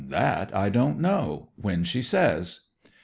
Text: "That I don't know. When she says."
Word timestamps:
"That 0.09 0.49
I 0.55 0.69
don't 0.69 0.99
know. 0.99 1.49
When 1.57 1.83
she 1.83 2.01
says." 2.01 2.61